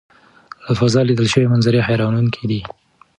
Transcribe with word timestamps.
له 0.65 0.71
فضا 0.79 1.01
لیدل 1.05 1.27
شوي 1.33 1.47
منظرې 1.53 1.85
حیرانوونکې 1.87 2.43
دي. 2.49 2.59